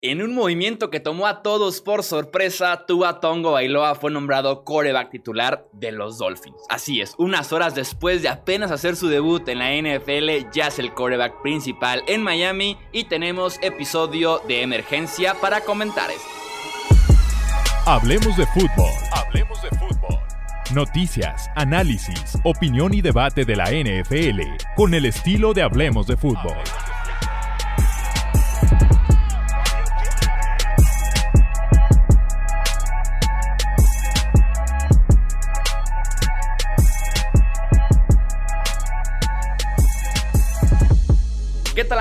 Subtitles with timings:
[0.00, 5.10] En un movimiento que tomó a todos por sorpresa, Tua Tongo Bailoa fue nombrado coreback
[5.10, 6.54] titular de los Dolphins.
[6.68, 10.78] Así es, unas horas después de apenas hacer su debut en la NFL, ya es
[10.78, 16.28] el coreback principal en Miami y tenemos episodio de emergencia para comentar esto.
[17.84, 18.92] Hablemos de fútbol.
[19.10, 20.20] Hablemos de fútbol.
[20.72, 24.42] Noticias, análisis, opinión y debate de la NFL
[24.76, 26.54] con el estilo de Hablemos de fútbol.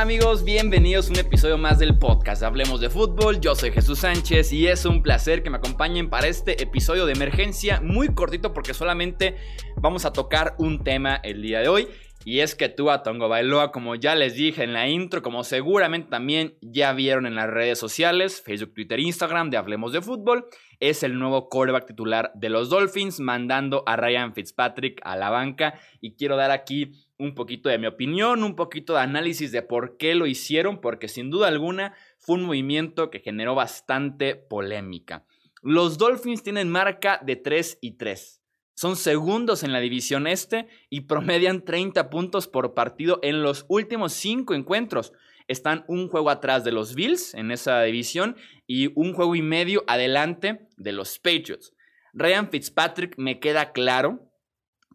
[0.08, 0.46] Amigos?
[0.46, 3.42] Bienvenidos a un episodio más del podcast Hablemos de Fútbol.
[3.42, 7.12] Yo soy Jesús Sánchez y es un placer que me acompañen para este episodio de
[7.12, 9.36] emergencia muy cortito porque solamente
[9.76, 11.90] vamos a tocar un tema el día de hoy.
[12.24, 16.10] Y es que Tua Tongo Bailoa, como ya les dije en la intro, como seguramente
[16.10, 20.48] también ya vieron en las redes sociales, Facebook, Twitter, Instagram de Hablemos de Fútbol,
[20.80, 25.78] es el nuevo quarterback titular de los Dolphins, mandando a Ryan Fitzpatrick a la banca.
[26.00, 29.98] Y quiero dar aquí un poquito de mi opinión, un poquito de análisis de por
[29.98, 35.26] qué lo hicieron, porque sin duda alguna fue un movimiento que generó bastante polémica.
[35.62, 38.42] Los Dolphins tienen marca de 3 y 3.
[38.76, 44.14] Son segundos en la división este y promedian 30 puntos por partido en los últimos
[44.14, 45.14] 5 encuentros.
[45.48, 48.36] Están un juego atrás de los Bills en esa división
[48.68, 51.74] y un juego y medio adelante de los Patriots.
[52.14, 54.27] Ryan Fitzpatrick me queda claro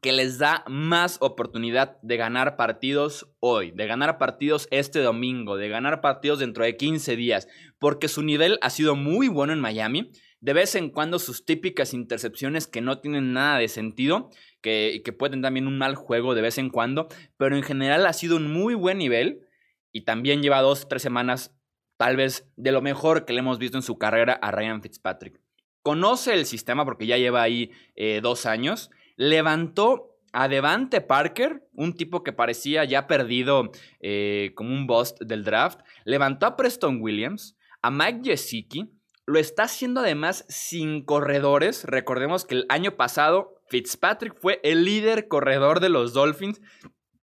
[0.02, 5.68] que les da más oportunidad de ganar partidos hoy, de ganar partidos este domingo, de
[5.68, 7.46] ganar partidos dentro de 15 días,
[7.78, 10.10] porque su nivel ha sido muy bueno en Miami.
[10.40, 15.40] De vez en cuando sus típicas intercepciones que no tienen nada de sentido, que, pueden
[15.40, 17.06] también un mal juego de vez en cuando,
[17.36, 19.46] pero en general ha sido un muy buen nivel
[19.92, 21.54] y también lleva dos, tres semanas
[21.96, 25.40] tal vez de lo mejor que le hemos visto en su carrera a Ryan Fitzpatrick.
[25.82, 31.94] Conoce el sistema porque ya lleva ahí eh, dos años levantó a Devante Parker, un
[31.94, 33.70] tipo que parecía ya perdido
[34.00, 38.90] eh, como un bust del draft, levantó a Preston Williams, a Mike Gesicki,
[39.26, 41.84] lo está haciendo además sin corredores.
[41.84, 46.60] Recordemos que el año pasado Fitzpatrick fue el líder corredor de los Dolphins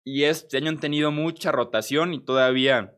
[0.04, 2.94] y este año han tenido mucha rotación y todavía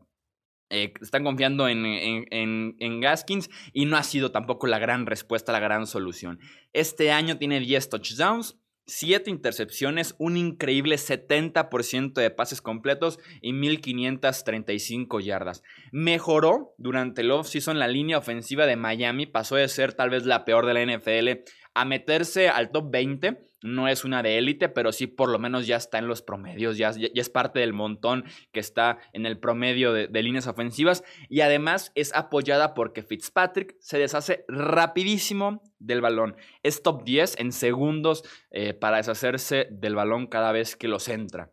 [0.70, 5.52] eh, están confiando en, en, en, Gaskins y no ha sido tampoco la gran respuesta,
[5.52, 6.40] la gran solución.
[6.74, 8.58] Este año tiene 10 touchdowns,
[8.88, 15.62] 7 intercepciones, un increíble 70% de pases completos y 1535 yardas.
[15.92, 20.44] Mejoró durante el offseason la línea ofensiva de Miami, pasó de ser tal vez la
[20.44, 21.44] peor de la NFL
[21.74, 25.66] a meterse al top 20 no es una de élite, pero sí por lo menos
[25.66, 29.38] ya está en los promedios, ya, ya es parte del montón que está en el
[29.38, 36.36] promedio de, líneas ofensivas y además es apoyada porque Fitzpatrick se deshace rapidísimo del balón.
[36.62, 41.52] Es top 10 en segundos eh, para deshacerse del balón cada vez que los entra.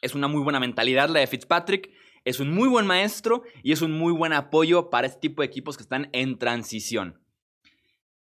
[0.00, 1.92] Es una muy buena mentalidad la de Fitzpatrick.
[2.24, 5.46] Es un muy buen maestro y es un muy buen apoyo para este tipo de
[5.46, 7.20] equipos que están en transición.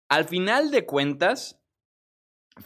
[0.10, 1.59] Al final de cuentas,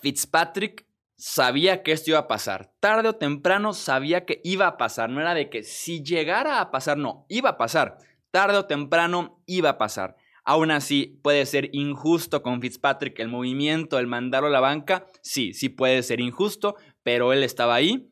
[0.02, 2.74] Fitzpatrick sabía que esto iba a pasar.
[2.80, 5.10] Tarde o temprano sabía que iba a pasar.
[5.10, 7.98] No era de que si llegara a pasar, no, iba a pasar.
[8.32, 10.16] Tarde o temprano iba a pasar.
[10.46, 15.08] Aún así, puede ser injusto con Fitzpatrick el movimiento, el mandarlo a la banca.
[15.22, 18.10] Sí, sí puede ser injusto, pero él estaba ahí,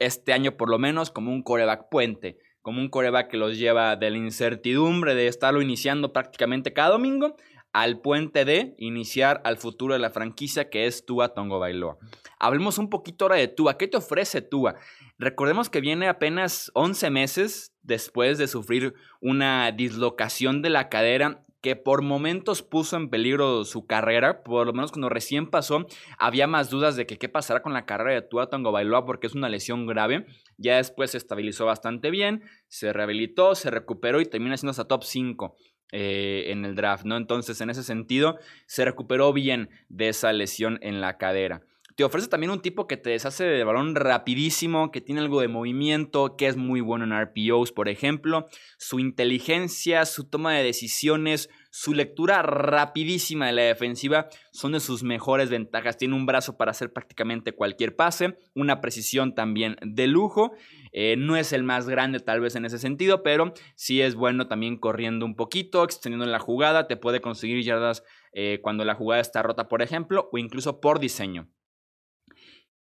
[0.00, 3.94] este año por lo menos, como un coreback puente, como un coreback que los lleva
[3.94, 7.36] de la incertidumbre de estarlo iniciando prácticamente cada domingo
[7.72, 11.96] al puente de iniciar al futuro de la franquicia que es Tua Tongo Bailoa.
[12.38, 13.78] Hablemos un poquito ahora de Tua.
[13.78, 14.76] ¿Qué te ofrece Tua?
[15.18, 21.76] Recordemos que viene apenas 11 meses después de sufrir una dislocación de la cadera que
[21.76, 25.86] por momentos puso en peligro su carrera, por lo menos cuando recién pasó,
[26.18, 29.28] había más dudas de que qué pasará con la carrera de Tua Tongo Bailoa porque
[29.28, 30.26] es una lesión grave.
[30.58, 35.04] Ya después se estabilizó bastante bien, se rehabilitó, se recuperó y termina siendo hasta top
[35.04, 35.56] 5
[35.92, 37.16] eh, en el draft, ¿no?
[37.16, 41.62] Entonces, en ese sentido, se recuperó bien de esa lesión en la cadera.
[41.96, 45.48] Te ofrece también un tipo que te deshace de balón rapidísimo, que tiene algo de
[45.48, 48.46] movimiento, que es muy bueno en RPOs, por ejemplo.
[48.78, 55.02] Su inteligencia, su toma de decisiones, su lectura rapidísima de la defensiva son de sus
[55.02, 55.96] mejores ventajas.
[55.96, 60.52] Tiene un brazo para hacer prácticamente cualquier pase, una precisión también de lujo.
[60.92, 64.48] Eh, no es el más grande tal vez en ese sentido, pero sí es bueno
[64.48, 68.04] también corriendo un poquito, extendiendo la jugada, te puede conseguir yardas
[68.34, 71.48] eh, cuando la jugada está rota, por ejemplo, o incluso por diseño.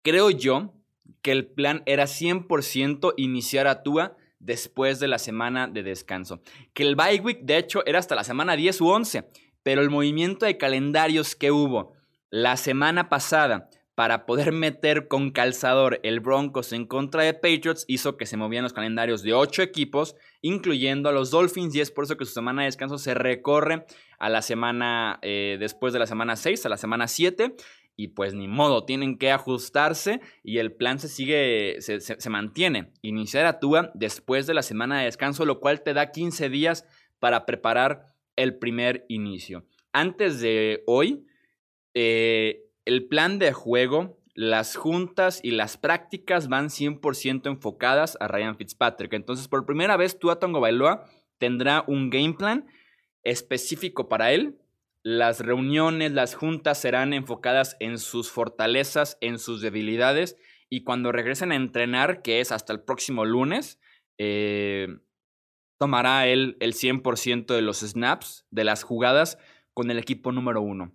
[0.01, 0.73] Creo yo
[1.21, 6.41] que el plan era 100% iniciar a Tua después de la semana de descanso.
[6.73, 9.29] Que el bye week, de hecho, era hasta la semana 10 u 11,
[9.63, 11.93] pero el movimiento de calendarios que hubo
[12.29, 18.17] la semana pasada para poder meter con calzador el Broncos en contra de Patriots hizo
[18.17, 22.05] que se movían los calendarios de 8 equipos, incluyendo a los Dolphins, y es por
[22.05, 23.85] eso que su semana de descanso se recorre
[24.17, 27.55] a la semana eh, después de la semana 6, a la semana 7
[27.95, 32.91] y pues ni modo, tienen que ajustarse y el plan se sigue, se, mantiene.
[33.01, 36.85] Iniciar a Tua después de la semana de descanso, lo cual te da 15 días
[37.19, 38.05] para preparar
[38.35, 39.65] el primer inicio.
[39.93, 41.25] Antes de hoy,
[41.93, 48.57] eh, el plan de juego, las juntas y las prácticas van 100% enfocadas a Ryan
[48.57, 49.13] Fitzpatrick.
[49.13, 51.05] Entonces, por primera vez, Tua Tongo Bailoa
[51.37, 52.65] tendrá un game plan
[53.23, 54.57] específico para él
[55.03, 60.37] las reuniones, las juntas serán enfocadas en sus fortalezas, en sus debilidades
[60.69, 63.79] y cuando regresen a entrenar, que es hasta el próximo lunes,
[64.17, 64.87] eh,
[65.77, 69.37] tomará él el 100% de los snaps, de las jugadas
[69.73, 70.93] con el equipo número uno.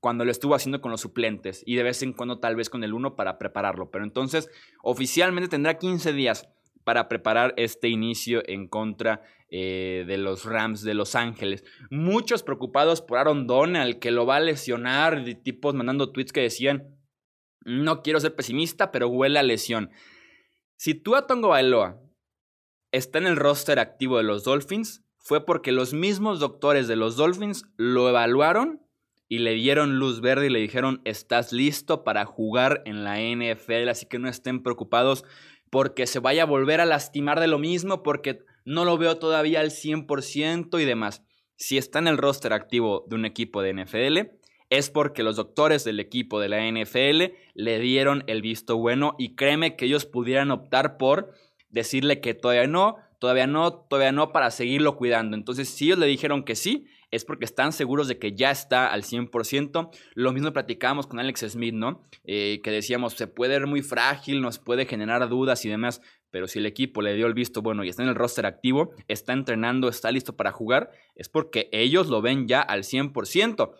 [0.00, 2.84] Cuando lo estuvo haciendo con los suplentes y de vez en cuando tal vez con
[2.84, 3.90] el uno para prepararlo.
[3.90, 4.48] Pero entonces
[4.82, 6.48] oficialmente tendrá 15 días
[6.84, 11.64] para preparar este inicio en contra eh, de los Rams de Los Ángeles.
[11.90, 16.96] Muchos preocupados por Aaron Donald, que lo va a lesionar, tipos mandando tweets que decían,
[17.64, 19.90] no quiero ser pesimista, pero huele a lesión.
[20.76, 22.00] Si tú a Tongo Bailoa
[22.92, 27.16] está en el roster activo de los Dolphins, fue porque los mismos doctores de los
[27.16, 28.82] Dolphins lo evaluaron
[29.28, 33.88] y le dieron luz verde y le dijeron, estás listo para jugar en la NFL,
[33.88, 35.24] así que no estén preocupados
[35.70, 39.60] porque se vaya a volver a lastimar de lo mismo, porque no lo veo todavía
[39.60, 41.22] al 100% y demás.
[41.56, 44.36] Si está en el roster activo de un equipo de NFL,
[44.68, 49.36] es porque los doctores del equipo de la NFL le dieron el visto bueno y
[49.36, 51.32] créeme que ellos pudieran optar por
[51.70, 55.36] decirle que todavía no, todavía no, todavía no para seguirlo cuidando.
[55.36, 56.86] Entonces, si ellos le dijeron que sí,
[57.16, 59.90] es porque están seguros de que ya está al 100%.
[60.14, 62.02] Lo mismo platicábamos con Alex Smith, ¿no?
[62.24, 66.46] Eh, que decíamos, se puede ver muy frágil, nos puede generar dudas y demás, pero
[66.46, 69.32] si el equipo le dio el visto bueno y está en el roster activo, está
[69.32, 73.72] entrenando, está listo para jugar, es porque ellos lo ven ya al 100%.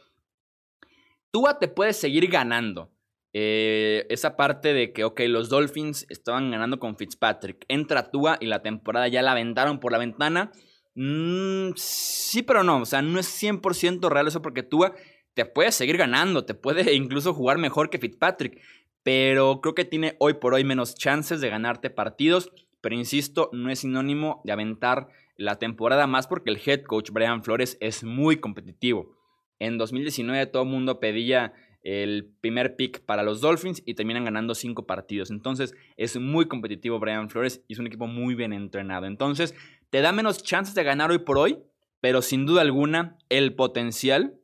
[1.31, 2.91] Tua te puedes seguir ganando.
[3.39, 7.67] Eh, esa parte de que, ok, los Dolphins estaban ganando con Fitzpatrick.
[7.69, 10.53] Entra Tua y la temporada ya la aventaron por la ventana.
[10.97, 12.83] Mm, sí, pero no.
[12.83, 14.95] O sea, no es 100% real eso porque Tua
[15.35, 18.61] te puede seguir ganando, te puede incluso jugar mejor que Fitzpatrick.
[19.03, 22.51] Pero creo que tiene hoy por hoy menos chances de ganarte partidos.
[22.81, 27.45] Pero insisto, no es sinónimo de aventar la temporada más porque el head coach Brian
[27.45, 29.15] Flores es muy competitivo.
[29.59, 31.53] En 2019 todo el mundo pedía
[31.83, 35.31] el primer pick para los Dolphins y terminan ganando cinco partidos.
[35.31, 39.07] Entonces es muy competitivo Brian Flores y es un equipo muy bien entrenado.
[39.07, 39.55] Entonces
[39.91, 41.59] te da menos chances de ganar hoy por hoy,
[42.01, 44.41] pero sin duda alguna el potencial,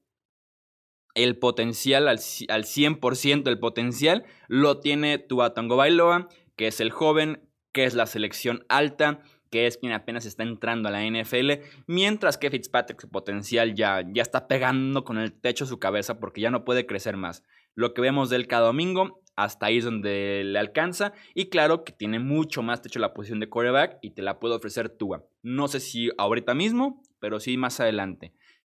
[1.14, 2.18] el potencial al,
[2.48, 8.06] al 100% el potencial lo tiene Tuatango Bailoa, que es el joven, que es la
[8.06, 9.20] selección alta,
[9.52, 14.02] que es quien apenas está entrando a la NFL, mientras que Fitzpatrick su potencial ya,
[14.10, 17.42] ya está pegando con el techo su cabeza porque ya no puede crecer más.
[17.74, 21.12] Lo que vemos de él cada domingo hasta ahí es donde le alcanza.
[21.34, 24.54] Y claro que tiene mucho más techo la posición de quarterback y te la puede
[24.54, 25.24] ofrecer Tua.
[25.42, 28.32] No sé si ahorita mismo, pero sí más adelante.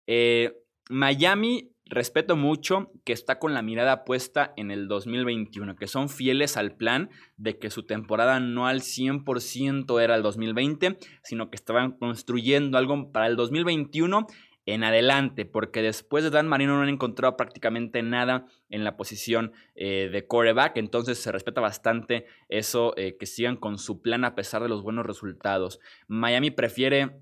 [0.08, 0.54] Eh,
[0.90, 6.58] Miami, respeto mucho que está con la mirada puesta en el 2021, que son fieles
[6.58, 11.92] al plan de que su temporada no al 100% era el 2020, sino que estaban
[11.92, 14.28] construyendo algo para el 2021
[14.66, 19.52] en adelante, porque después de Dan Marino no han encontrado prácticamente nada en la posición
[19.76, 24.36] eh, de coreback, entonces se respeta bastante eso, eh, que sigan con su plan a
[24.36, 25.80] pesar de los buenos resultados.
[26.08, 27.20] Miami prefiere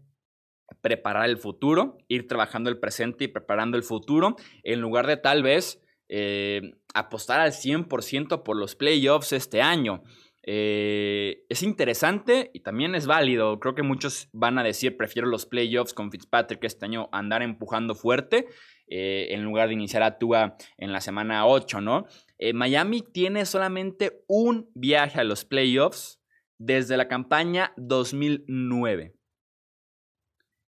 [0.82, 5.44] preparar el futuro, ir trabajando el presente y preparando el futuro, en lugar de tal
[5.44, 10.04] vez eh, apostar al 100% por los playoffs este año.
[10.44, 13.60] Eh, es interesante y también es válido.
[13.60, 17.94] Creo que muchos van a decir, prefiero los playoffs con Fitzpatrick este año andar empujando
[17.94, 18.48] fuerte
[18.88, 22.06] eh, en lugar de iniciar a Tua en la semana 8, ¿no?
[22.40, 26.20] Eh, Miami tiene solamente un viaje a los playoffs
[26.58, 29.14] desde la campaña 2009.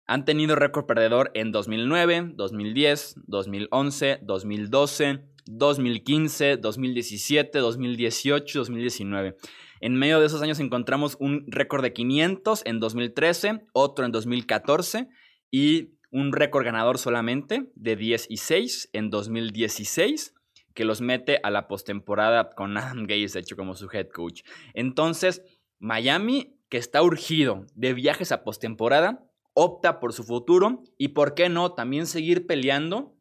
[0.08, 9.36] Han tenido récord perdedor en 2009, 2010, 2011, 2012, 2015, 2017, 2018, 2019.
[9.80, 15.08] En medio de esos años encontramos un récord de 500 en 2013, otro en 2014
[15.50, 20.34] y un récord ganador solamente de 10 y 6 en 2016
[20.74, 24.44] que los mete a la postemporada con Adam Gaze, de hecho, como su head coach.
[24.74, 25.42] Entonces,
[25.80, 31.50] Miami que está urgido de viajes a postemporada, opta por su futuro y, ¿por qué
[31.50, 33.14] no?, también seguir peleando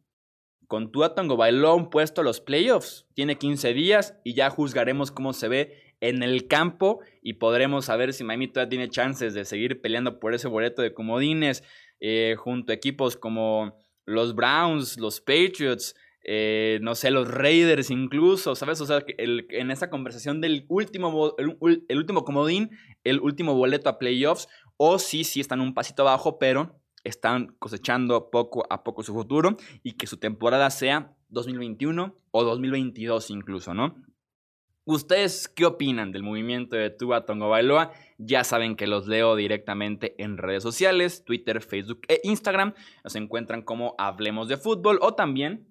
[0.70, 3.04] con Tua Tango Bailón puesto a los playoffs.
[3.14, 8.12] Tiene 15 días y ya juzgaremos cómo se ve en el campo y podremos saber
[8.12, 11.64] si Miami todavía tiene chances de seguir peleando por ese boleto de comodines
[11.98, 18.54] eh, junto a equipos como los Browns, los Patriots, eh, no sé, los Raiders incluso,
[18.54, 18.80] ¿sabes?
[18.80, 22.70] O sea, en esa conversación del último, el, último comodín,
[23.02, 24.46] el último boleto a playoffs,
[24.76, 29.56] o sí, sí están un pasito abajo, pero están cosechando poco a poco su futuro
[29.82, 33.96] y que su temporada sea 2021 o 2022 incluso, ¿no?
[34.84, 37.92] ¿Ustedes qué opinan del movimiento de Tua Tongo Bailoa?
[38.18, 42.74] Ya saben que los leo directamente en redes sociales, Twitter, Facebook e Instagram.
[43.04, 45.68] Nos encuentran como Hablemos de Fútbol o también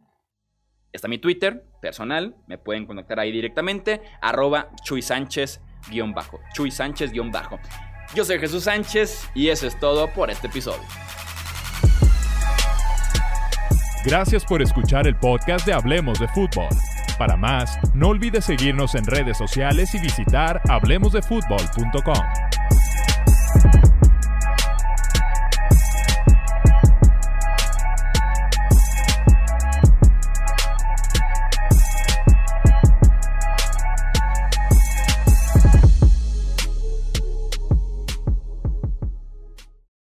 [0.94, 5.62] está mi Twitter personal, me pueden contactar ahí directamente, arroba Chuy Sánchez
[6.14, 7.60] bajo, Chuy Sánchez bajo.
[8.16, 10.82] Yo soy Jesús Sánchez y eso es todo por este episodio.
[14.06, 16.70] Gracias por escuchar el podcast de Hablemos de Fútbol.
[17.18, 22.49] Para más, no olvides seguirnos en redes sociales y visitar hablemosdefutbol.com.